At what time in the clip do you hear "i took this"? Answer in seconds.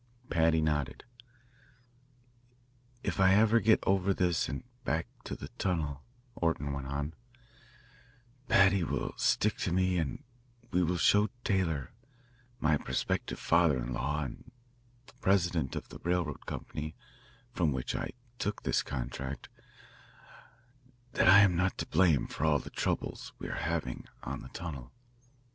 17.95-18.81